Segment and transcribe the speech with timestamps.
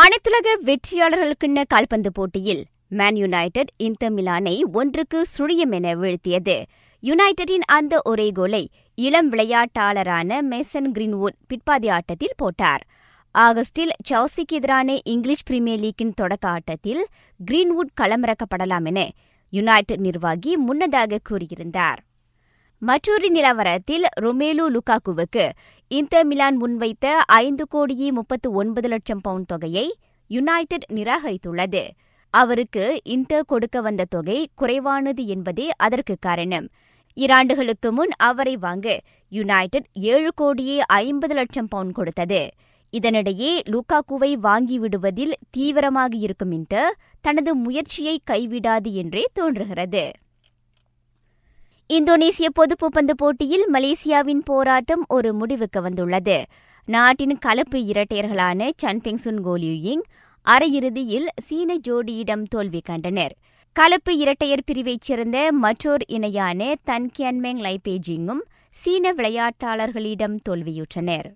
[0.00, 6.56] அனைத்துலக வெற்றியாளர்களுக்கென கால்பந்து போட்டியில் மேன் யுனைடெட் இன்டர் மிலானை ஒன்றுக்கு சுழியம் என வீழ்த்தியது.
[7.02, 8.62] யுனைடெடின் அந்த ஒரே கோலை
[8.94, 12.84] இளம் விளையாட்டாளரான மேசன் கிரீன்வுட் பிற்பாதி ஆட்டத்தில் போட்டார்.
[13.34, 17.06] ஆகஸ்டில் சவுசிக்கு எதிரான இங்கிலீஷ் பிரீமியர் லீக்கின் தொடக்க ஆட்டத்தில்
[17.50, 19.10] கிரீன்வுட் களமிறக்கப்படலாம் என
[19.52, 22.00] யுனைடெட் நிர்வாகி முன்னதாக கூறியிருந்தார்.
[22.82, 25.44] மற்றொரு நிலவரத்தில் ரொமேலு லுகாக்குவுக்கு
[25.90, 29.84] இந்த மிலான் முன்வைத்த ஐந்து கோடியே முப்பத்து ஒன்பது லட்சம் பவுண்ட் தொகையை
[30.30, 31.82] யுனைடெட் நிராகரித்துள்ளது.
[32.34, 36.68] அவருக்கு இன்டர் கொடுக்க வந்த தொகை குறைவானது என்பதே அதற்கு காரணம்.
[37.16, 38.88] இராண்டுகளுக்கு முன் அவரை வாங்க
[39.28, 42.42] யுனைடெட் ஏழு கோடியே ஐம்பது லட்சம் பவுண்ட் கொடுத்தது.
[42.92, 50.04] இதனிடையே லுகாக்குவை வாங்கிவிடுவதில் தீவிரமாக இருக்கும் இன்டர் தனது முயற்சியை கைவிடாது என்றே தோன்றுகிறது.
[51.90, 56.46] இந்தோனேசிய பொதுப்பந்து போட்டியில் மலேசியாவின் போராட்டம் ஒரு முடிவுக்கு வந்துள்ளது.
[56.84, 60.02] நாட்டின் கலப்பு இரட்டையர்களான சன்பெங்சுன் கோலியூயிங்
[60.46, 63.34] அரையிறுதியில் சீன ஜோடியிடம் தோல்வி கண்டனர்.
[63.72, 71.28] கலப்பு இரட்டையர் பிரிவைச் சேர்ந்த மற்றோர் இணையான தன் கியன்மெங் லைபேஜிங்கும் சீன விளையாட்டாளர்களிடம் தோல்வியுற்றனர்.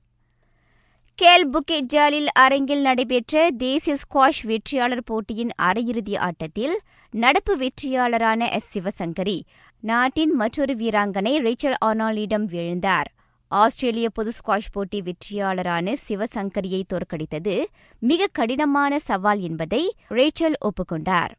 [1.23, 6.75] கேல் புக்கெட் ஜாலில் அரங்கில் நடைபெற்ற தேசிய ஸ்குவாஷ் வெற்றியாளர் போட்டியின் அரையிறுதி ஆட்டத்தில்
[7.11, 8.71] நடப்பு வெற்றியாளரான எஸ்.
[8.73, 9.37] சிவசங்கரி
[9.81, 13.09] நாட்டின் மற்றொரு வீராங்கனை ரேச்சல் ஆர்னாலிடம் வீழ்ந்தார்.
[13.49, 17.65] ஆஸ்திரேலிய பொது ஸ்குவாஷ் போட்டி வெற்றியாளரான சிவசங்கரியை தோற்கடித்தது
[17.99, 21.35] மிக கடினமான சவால் என்பதை ரேச்சல் ஒப்புக்கொண்டார்.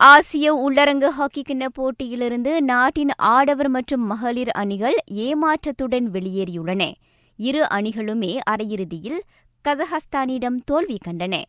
[0.00, 6.92] ஆசிய உள்ளரங்கு ஹாக்கி கிண்ண போட்டியிலிருந்து நாட்டின் ஆடவர் மற்றும் மகளிர் அணிகள் ஏமாற்றத்துடன் வெளியேறியுள்ளன.
[7.36, 9.20] இரு அணிகளுமே அரையிறுதியில்
[9.64, 11.42] கசகஸ்தானிடம் தோல்வி கண்டன.